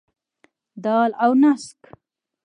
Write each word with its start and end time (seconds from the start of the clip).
دال 0.83 1.11
او 1.23 1.31
نسک. 1.41 1.81